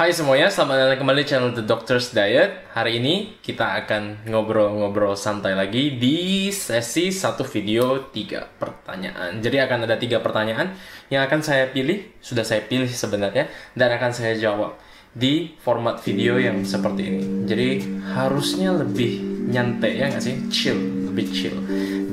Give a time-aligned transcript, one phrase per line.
[0.00, 2.72] Hai semuanya, selamat datang kembali di channel The Doctor's Diet.
[2.72, 9.44] Hari ini kita akan ngobrol-ngobrol santai lagi di sesi satu video tiga pertanyaan.
[9.44, 10.72] Jadi akan ada tiga pertanyaan
[11.12, 14.80] yang akan saya pilih, sudah saya pilih sebenarnya, dan akan saya jawab
[15.12, 17.22] di format video yang seperti ini.
[17.44, 17.68] Jadi
[18.16, 19.20] harusnya lebih
[19.52, 20.48] nyantai ya nggak sih?
[20.48, 21.60] Chill, lebih chill.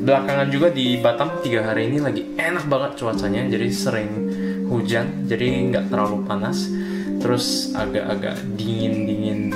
[0.03, 4.11] Belakangan juga di Batam tiga hari ini lagi enak banget cuacanya, jadi sering
[4.67, 6.67] hujan, jadi nggak terlalu panas
[7.27, 9.51] terus agak-agak dingin-dingin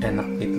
[0.00, 0.56] enak gitu.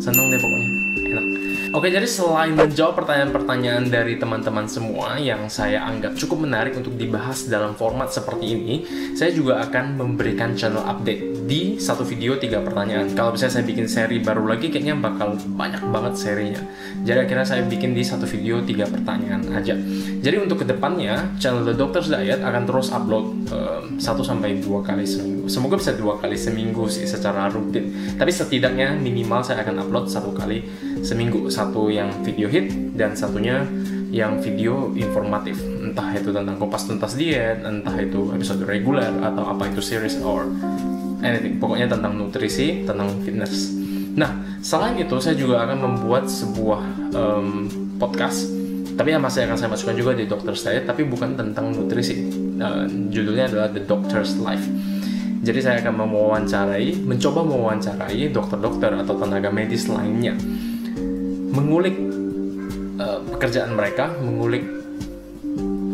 [0.00, 0.70] Seneng deh pokoknya
[1.12, 1.26] enak
[1.74, 7.50] Oke, jadi selain menjawab pertanyaan-pertanyaan dari teman-teman semua yang saya anggap cukup menarik untuk dibahas
[7.50, 8.74] dalam format seperti ini,
[9.18, 13.10] saya juga akan memberikan channel update di satu video tiga pertanyaan.
[13.18, 16.62] Kalau bisa saya bikin seri baru lagi, kayaknya bakal banyak banget serinya.
[17.02, 19.74] Jadi akhirnya saya bikin di satu video tiga pertanyaan aja.
[20.22, 23.50] Jadi untuk ke depannya, channel The Doctor's Diet akan terus upload
[23.98, 25.50] satu um, sampai dua kali seminggu.
[25.50, 28.14] Semoga bisa dua kali seminggu sih secara rutin.
[28.14, 30.62] Tapi setidaknya minimal saya akan upload satu kali
[31.04, 31.46] seminggu.
[31.52, 33.62] Satu yang video hit dan satunya
[34.08, 35.60] yang video informatif.
[35.60, 40.48] Entah itu tentang kopas tuntas diet entah itu episode reguler atau apa itu series or
[41.20, 41.60] anything.
[41.60, 43.76] Pokoknya tentang nutrisi tentang fitness.
[44.16, 46.82] Nah selain itu saya juga akan membuat sebuah
[47.12, 47.68] um,
[48.00, 48.48] podcast.
[48.94, 52.30] Tapi yang masih akan saya masukkan juga di Doctor's Diet tapi bukan tentang nutrisi.
[52.54, 54.62] Uh, judulnya adalah The Doctor's Life.
[55.44, 60.32] Jadi saya akan mewawancarai, mencoba mewawancarai dokter-dokter atau tenaga medis lainnya
[61.54, 61.94] mengulik
[62.98, 64.66] uh, pekerjaan mereka, mengulik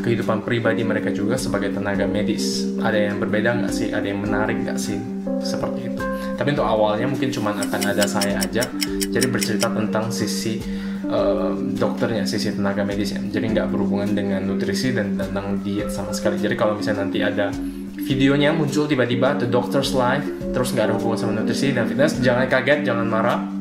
[0.01, 2.65] kehidupan pribadi mereka juga sebagai tenaga medis.
[2.81, 3.93] Ada yang berbeda nggak sih?
[3.93, 4.97] Ada yang menarik nggak sih?
[5.45, 6.03] Seperti itu.
[6.41, 8.65] Tapi untuk awalnya mungkin cuma akan ada saya aja.
[9.11, 10.57] Jadi bercerita tentang sisi
[11.05, 13.21] uh, dokternya, sisi tenaga medisnya.
[13.21, 16.41] Jadi nggak berhubungan dengan nutrisi dan tentang diet sama sekali.
[16.41, 17.53] Jadi kalau misalnya nanti ada
[18.01, 20.25] videonya muncul tiba-tiba The Doctor's Life,
[20.57, 23.60] terus nggak ada hubungan sama nutrisi dan fitness, jangan kaget, jangan marah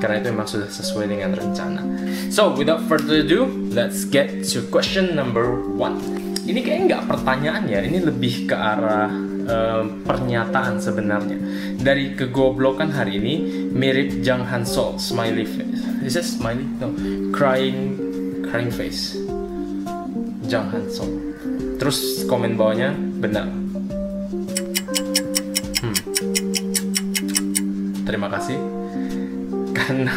[0.00, 1.84] karena itu memang sudah sesuai dengan rencana.
[2.32, 6.00] So, without further ado, let's get to question number one.
[6.48, 9.12] Ini kayaknya nggak pertanyaan ya, ini lebih ke arah
[9.46, 11.38] uh, pernyataan sebenarnya.
[11.78, 13.34] Dari kegoblokan hari ini
[13.70, 15.84] mirip Jang Han Sol, smiley face.
[16.00, 16.64] Is it smiley?
[16.80, 16.90] No,
[17.30, 17.94] crying,
[18.48, 19.20] crying face.
[20.48, 21.12] Jang Han Sol.
[21.76, 23.46] Terus komen bawahnya benar.
[25.80, 25.96] Hmm.
[28.04, 28.69] Terima kasih
[29.90, 30.14] karena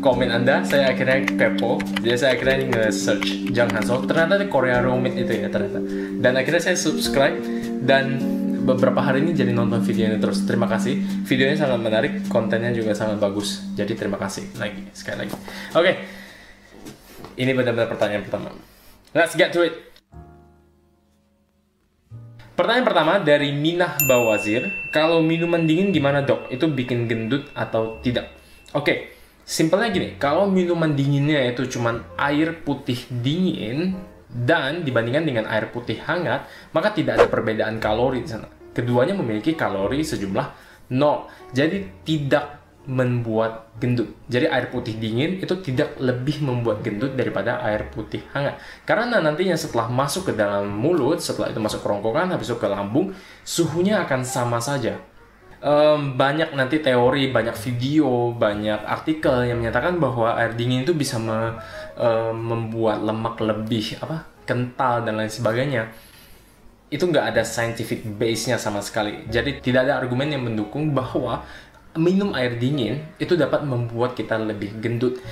[0.00, 1.76] komen anda saya akhirnya kepo.
[2.00, 5.76] Jadi saya akhirnya nge-search Jang Hansol ternyata di Korea Romit itu ya ternyata.
[6.16, 7.36] Dan akhirnya saya subscribe
[7.84, 8.16] dan
[8.64, 10.48] beberapa hari ini jadi nonton video ini terus.
[10.48, 11.04] Terima kasih.
[11.28, 13.60] Videonya sangat menarik kontennya juga sangat bagus.
[13.76, 14.48] Jadi terima kasih.
[14.56, 15.36] Lagi sekali lagi.
[15.36, 15.84] Oke.
[15.84, 15.94] Okay.
[17.40, 18.52] ini benar-benar pertanyaan pertama.
[19.16, 19.72] Let's get to it.
[22.52, 26.52] Pertanyaan pertama dari Minah Bawazir, kalau minuman dingin gimana dok?
[26.52, 28.39] Itu bikin gendut atau tidak?
[28.70, 28.98] Oke, okay.
[29.42, 33.98] simpelnya gini, kalau minuman dinginnya itu cuma air putih dingin
[34.30, 38.46] dan dibandingkan dengan air putih hangat, maka tidak ada perbedaan kalori di sana.
[38.70, 40.46] Keduanya memiliki kalori sejumlah
[40.94, 41.26] nol.
[41.50, 44.14] Jadi tidak membuat gendut.
[44.30, 48.54] Jadi air putih dingin itu tidak lebih membuat gendut daripada air putih hangat.
[48.86, 52.70] Karena nantinya setelah masuk ke dalam mulut, setelah itu masuk ke rongkongan, habis itu ke
[52.70, 53.10] lambung,
[53.42, 55.09] suhunya akan sama saja
[55.60, 61.20] um, banyak nanti teori, banyak video, banyak artikel yang menyatakan bahwa air dingin itu bisa
[61.20, 61.56] me,
[61.96, 65.92] um, membuat lemak lebih apa kental dan lain sebagainya.
[66.90, 69.30] Itu nggak ada scientific base-nya sama sekali.
[69.30, 71.46] Jadi tidak ada argumen yang mendukung bahwa
[71.94, 75.22] minum air dingin itu dapat membuat kita lebih gendut.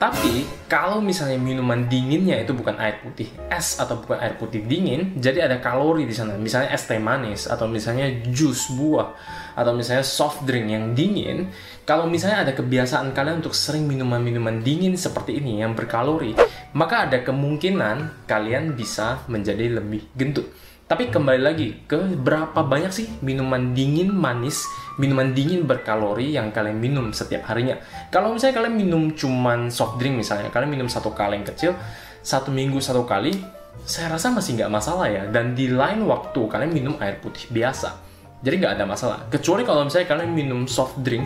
[0.00, 5.20] Tapi kalau misalnya minuman dinginnya itu bukan air putih es atau bukan air putih dingin,
[5.20, 6.40] jadi ada kalori di sana.
[6.40, 9.12] Misalnya es teh manis atau misalnya jus buah
[9.52, 11.52] atau misalnya soft drink yang dingin.
[11.84, 16.32] Kalau misalnya ada kebiasaan kalian untuk sering minuman-minuman dingin seperti ini yang berkalori,
[16.72, 20.48] maka ada kemungkinan kalian bisa menjadi lebih gendut.
[20.90, 24.66] Tapi kembali lagi ke berapa banyak sih minuman dingin manis,
[24.98, 27.78] minuman dingin berkalori yang kalian minum setiap harinya.
[28.10, 31.78] Kalau misalnya kalian minum cuman soft drink misalnya, kalian minum satu kaleng kecil,
[32.26, 33.38] satu minggu satu kali,
[33.86, 35.30] saya rasa masih nggak masalah ya.
[35.30, 37.94] Dan di lain waktu kalian minum air putih biasa,
[38.42, 39.18] jadi nggak ada masalah.
[39.30, 41.22] Kecuali kalau misalnya kalian minum soft drink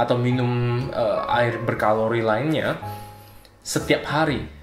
[0.00, 2.80] atau minum uh, air berkalori lainnya
[3.60, 4.53] setiap hari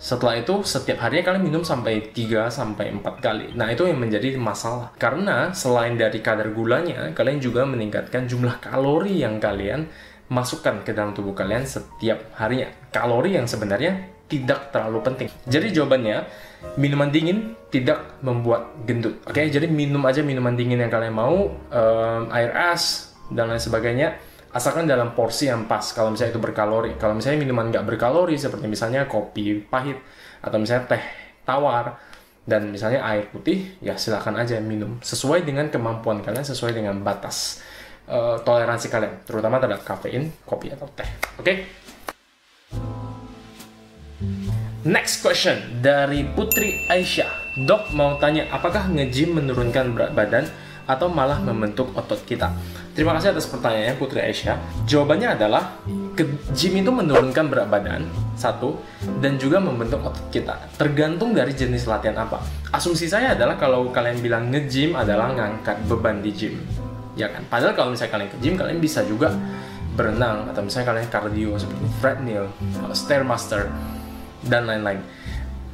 [0.00, 3.52] setelah itu setiap harinya kalian minum sampai 3 sampai 4 kali.
[3.52, 4.96] Nah, itu yang menjadi masalah.
[4.96, 9.92] Karena selain dari kadar gulanya, kalian juga meningkatkan jumlah kalori yang kalian
[10.32, 12.72] masukkan ke dalam tubuh kalian setiap harinya.
[12.88, 15.28] Kalori yang sebenarnya tidak terlalu penting.
[15.44, 16.24] Jadi jawabannya,
[16.80, 19.20] minuman dingin tidak membuat gendut.
[19.28, 24.16] Oke, jadi minum aja minuman dingin yang kalian mau, um, air es dan lain sebagainya,
[24.50, 25.94] asalkan dalam porsi yang pas.
[25.94, 29.98] Kalau misalnya itu berkalori, kalau misalnya minuman nggak berkalori seperti misalnya kopi pahit
[30.42, 31.02] atau misalnya teh
[31.46, 31.98] tawar
[32.42, 37.62] dan misalnya air putih, ya silahkan aja minum sesuai dengan kemampuan kalian, sesuai dengan batas
[38.10, 41.06] uh, toleransi kalian, terutama terhadap kafein, kopi atau teh.
[41.38, 41.44] Oke?
[41.44, 41.56] Okay?
[44.80, 47.62] Next question dari Putri Aisyah.
[47.68, 50.48] Dok mau tanya, apakah nge-gym menurunkan berat badan
[50.88, 52.48] atau malah membentuk otot kita?
[52.90, 54.58] Terima kasih atas pertanyaannya Putri Aisyah.
[54.82, 55.78] Jawabannya adalah
[56.18, 56.26] ke
[56.58, 58.02] gym itu menurunkan berat badan
[58.34, 58.82] satu
[59.22, 60.58] dan juga membentuk otot kita.
[60.74, 62.42] Tergantung dari jenis latihan apa.
[62.74, 66.58] Asumsi saya adalah kalau kalian bilang nge-gym adalah ngangkat beban di gym.
[67.14, 67.46] Ya kan?
[67.46, 69.30] Padahal kalau misalnya kalian ke gym kalian bisa juga
[69.94, 72.44] berenang atau misalnya kalian cardio seperti treadmill,
[72.90, 73.70] stairmaster
[74.50, 74.98] dan lain-lain.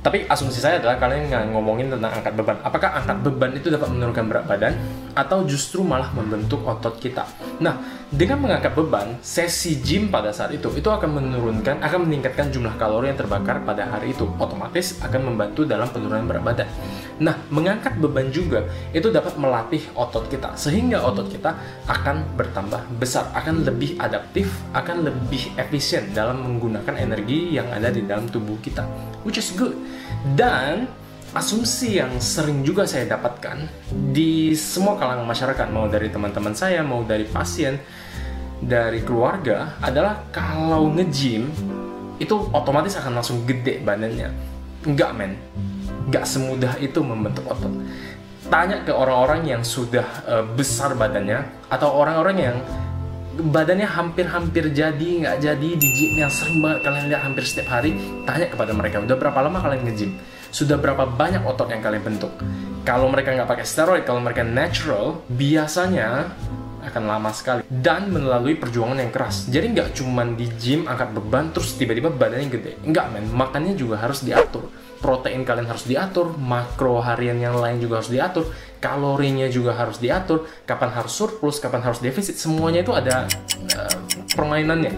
[0.05, 2.61] Tapi asumsi saya adalah kalian ngomongin tentang angkat beban.
[2.61, 4.75] Apakah angkat beban itu dapat menurunkan berat badan
[5.17, 7.25] atau justru malah membentuk otot kita?
[7.59, 7.81] Nah,
[8.13, 13.11] dengan mengangkat beban, sesi gym pada saat itu itu akan menurunkan, akan meningkatkan jumlah kalori
[13.11, 14.29] yang terbakar pada hari itu.
[14.37, 16.69] Otomatis akan membantu dalam penurunan berat badan.
[17.17, 21.57] Nah, mengangkat beban juga itu dapat melatih otot kita sehingga otot kita
[21.89, 28.05] akan bertambah besar, akan lebih adaptif, akan lebih efisien dalam menggunakan energi yang ada di
[28.05, 28.85] dalam tubuh kita,
[29.25, 29.73] which is good.
[30.37, 30.87] Dan
[31.37, 37.05] asumsi yang sering juga saya dapatkan di semua kalangan masyarakat, mau dari teman-teman saya, mau
[37.05, 37.77] dari pasien,
[38.57, 41.53] dari keluarga, adalah kalau nge-gym
[42.17, 44.33] itu otomatis akan langsung gede badannya.
[44.89, 45.37] Enggak, men.
[46.09, 47.75] Enggak semudah itu membentuk otot.
[48.49, 52.57] Tanya ke orang-orang yang sudah uh, besar badannya, atau orang-orang yang
[53.37, 57.93] badannya hampir-hampir jadi, nggak jadi di gym yang sering banget kalian lihat hampir setiap hari,
[58.25, 60.13] tanya kepada mereka, udah berapa lama kalian nge-gym?
[60.51, 62.33] Sudah berapa banyak otot yang kalian bentuk.
[62.87, 66.31] Kalau mereka nggak pakai steroid, kalau mereka natural, biasanya
[66.87, 69.51] akan lama sekali dan melalui perjuangan yang keras.
[69.51, 72.73] Jadi nggak cuma di gym angkat beban terus tiba-tiba badannya gede.
[72.87, 74.71] Nggak men, makannya juga harus diatur.
[75.03, 78.49] Protein kalian harus diatur, makro harian yang lain juga harus diatur,
[78.81, 83.29] kalorinya juga harus diatur, kapan harus surplus, kapan harus defisit, semuanya itu ada
[83.77, 83.97] uh,
[84.33, 84.95] permainannya.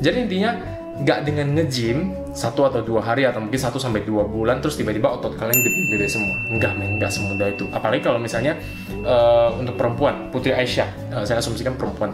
[0.00, 0.56] Jadi intinya
[0.92, 5.08] nggak dengan nge-gym satu atau dua hari atau mungkin satu sampai dua bulan terus tiba-tiba
[5.08, 6.36] otot kalian gede-gede semua.
[6.52, 7.64] Nggak men nggak semudah itu.
[7.72, 8.60] Apalagi kalau misalnya
[9.04, 12.12] uh, untuk perempuan Putri Aisyah uh, saya asumsikan perempuan.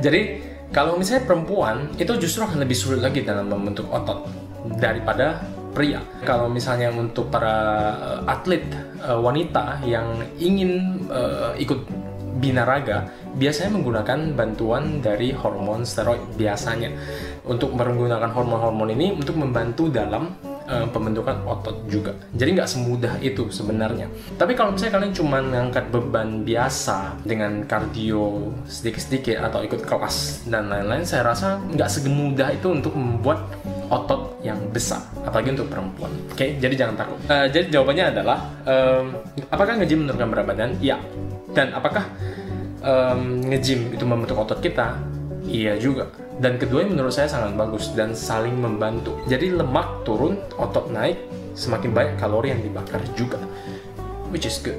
[0.00, 0.40] Jadi
[0.74, 4.26] kalau misalnya perempuan itu justru akan lebih sulit lagi dalam membentuk otot
[4.80, 5.44] daripada
[5.74, 6.00] pria.
[6.22, 7.56] Kalau misalnya untuk para
[7.98, 8.64] uh, atlet
[9.04, 12.03] uh, wanita yang ingin uh, ikut
[12.44, 16.92] binaraga biasanya menggunakan bantuan dari hormon steroid biasanya
[17.48, 20.36] untuk menggunakan hormon-hormon ini untuk membantu dalam
[20.68, 22.12] uh, pembentukan otot juga.
[22.32, 24.08] Jadi nggak semudah itu sebenarnya.
[24.36, 30.68] Tapi kalau misalnya kalian cuma ngangkat beban biasa dengan kardio sedikit-sedikit atau ikut kelas dan
[30.72, 33.44] lain-lain, saya rasa nggak segemudah itu untuk membuat
[33.92, 36.10] otot yang besar, apalagi untuk perempuan.
[36.32, 36.48] Oke, okay?
[36.56, 37.18] jadi jangan takut.
[37.28, 39.04] Uh, jadi jawabannya adalah, um,
[39.52, 40.70] apakah nge-gym menurunkan berat badan?
[40.80, 40.96] Ya.
[41.54, 42.02] Dan apakah
[42.84, 45.00] um, nge-gym itu membentuk otot kita,
[45.48, 46.12] iya juga.
[46.38, 49.16] Dan keduanya menurut saya sangat bagus dan saling membantu.
[49.26, 51.18] Jadi lemak turun, otot naik,
[51.56, 53.40] semakin banyak kalori yang dibakar juga.
[54.34, 54.78] Which is good.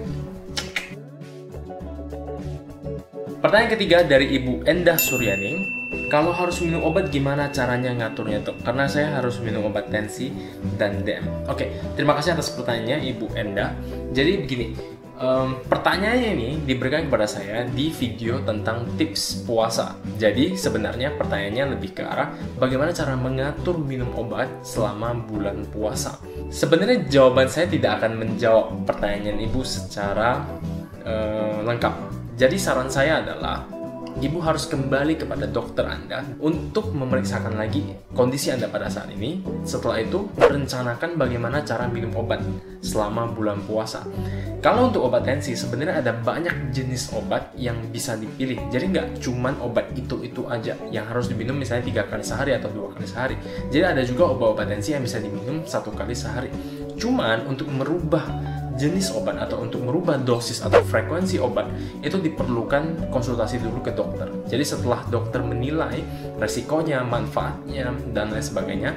[3.39, 5.69] Pertanyaan ketiga dari Ibu Endah Suryaning.
[6.09, 8.57] Kalau harus minum obat gimana caranya ngaturnya tuh?
[8.65, 10.33] Karena saya harus minum obat tensi
[10.81, 11.45] dan DM.
[11.45, 13.77] Oke, terima kasih atas pertanyaannya Ibu Endah.
[14.17, 14.73] Jadi begini,
[15.15, 19.95] Um, pertanyaannya ini diberikan kepada saya di video tentang tips puasa.
[20.19, 26.19] Jadi sebenarnya pertanyaannya lebih ke arah bagaimana cara mengatur minum obat selama bulan puasa.
[26.51, 30.43] Sebenarnya jawaban saya tidak akan menjawab pertanyaan ibu secara
[31.07, 31.95] uh, lengkap.
[32.35, 33.63] Jadi saran saya adalah
[34.23, 37.83] ibu harus kembali kepada dokter Anda untuk memeriksakan lagi
[38.15, 39.43] kondisi Anda pada saat ini.
[39.67, 42.39] Setelah itu, rencanakan bagaimana cara minum obat
[42.79, 44.07] selama bulan puasa.
[44.63, 48.57] Kalau untuk obat tensi, sebenarnya ada banyak jenis obat yang bisa dipilih.
[48.71, 52.95] Jadi nggak cuma obat itu-itu aja yang harus diminum misalnya tiga kali sehari atau dua
[52.95, 53.35] kali sehari.
[53.69, 56.49] Jadi ada juga obat-obat tensi yang bisa diminum satu kali sehari.
[56.95, 61.67] Cuman untuk merubah jenis obat atau untuk merubah dosis atau frekuensi obat
[62.03, 64.27] itu diperlukan konsultasi dulu ke dokter.
[64.51, 66.03] Jadi setelah dokter menilai
[66.37, 68.91] resikonya, manfaatnya dan lain sebagainya,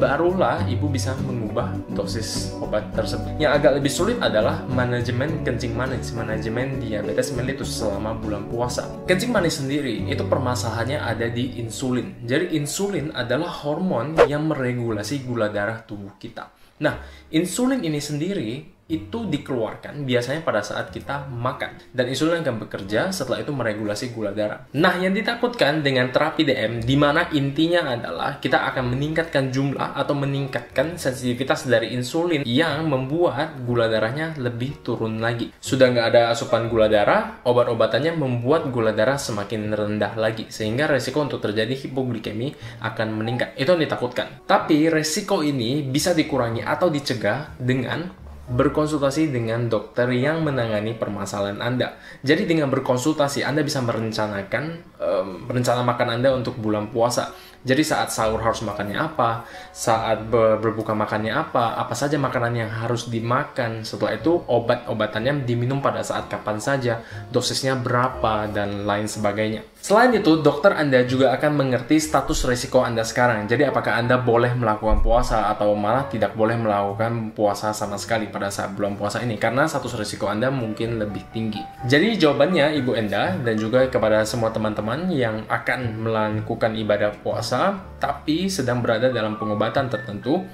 [0.00, 3.36] barulah ibu bisa mengubah dosis obat tersebut.
[3.36, 8.88] Yang agak lebih sulit adalah manajemen kencing manis, manajemen diabetes mellitus selama bulan puasa.
[9.04, 12.24] Kencing manis sendiri itu permasalahannya ada di insulin.
[12.24, 16.48] Jadi insulin adalah hormon yang meregulasi gula darah tubuh kita.
[16.78, 17.02] Nah,
[17.34, 23.44] insulin ini sendiri itu dikeluarkan biasanya pada saat kita makan dan insulin akan bekerja setelah
[23.44, 24.64] itu meregulasi gula darah.
[24.72, 30.16] Nah, yang ditakutkan dengan terapi DM di mana intinya adalah kita akan meningkatkan jumlah atau
[30.16, 35.52] meningkatkan sensitivitas dari insulin yang membuat gula darahnya lebih turun lagi.
[35.60, 41.20] Sudah nggak ada asupan gula darah, obat-obatannya membuat gula darah semakin rendah lagi sehingga resiko
[41.20, 43.52] untuk terjadi hipoglikemi akan meningkat.
[43.60, 44.48] Itu yang ditakutkan.
[44.48, 52.00] Tapi resiko ini bisa dikurangi atau dicegah dengan berkonsultasi dengan dokter yang menangani permasalahan Anda.
[52.24, 54.64] Jadi dengan berkonsultasi Anda bisa merencanakan
[54.96, 57.36] um, rencana makan Anda untuk bulan puasa.
[57.58, 63.10] Jadi saat sahur harus makannya apa, saat berbuka makannya apa, apa saja makanan yang harus
[63.10, 63.82] dimakan.
[63.82, 69.66] Setelah itu obat-obatannya diminum pada saat kapan saja, dosisnya berapa dan lain sebagainya.
[69.88, 73.48] Selain itu, dokter Anda juga akan mengerti status risiko Anda sekarang.
[73.48, 78.52] Jadi apakah Anda boleh melakukan puasa atau malah tidak boleh melakukan puasa sama sekali pada
[78.52, 81.64] saat bulan puasa ini karena status risiko Anda mungkin lebih tinggi.
[81.88, 88.52] Jadi jawabannya Ibu Enda dan juga kepada semua teman-teman yang akan melakukan ibadah puasa tapi
[88.52, 90.44] sedang berada dalam pengobatan tertentu,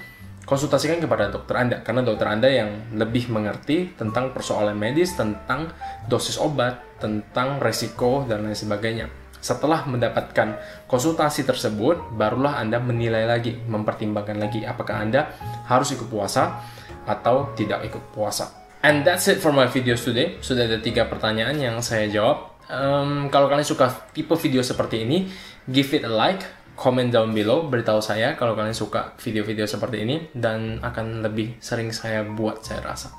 [0.47, 5.75] konsultasikan kepada dokter Anda karena dokter Anda yang lebih mengerti tentang persoalan medis, tentang
[6.07, 9.24] dosis obat, tentang resiko dan lain sebagainya.
[9.45, 10.57] Setelah mendapatkan
[10.89, 15.37] konsultasi tersebut, barulah Anda menilai lagi, mempertimbangkan lagi apakah Anda
[15.69, 16.65] harus ikut puasa
[17.05, 18.65] atau tidak ikut puasa.
[18.81, 20.41] And that's it for my videos today.
[20.41, 22.57] Sudah ada tiga pertanyaan yang saya jawab.
[22.73, 25.29] Um, kalau kalian suka tipe video seperti ini,
[25.69, 26.41] give it a like,
[26.73, 31.93] comment down below, beritahu saya kalau kalian suka video-video seperti ini dan akan lebih sering
[31.93, 33.13] saya buat saya rasa.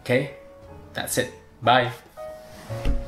[0.00, 0.22] Oke, okay?
[0.96, 1.28] that's it.
[1.60, 3.03] Bye.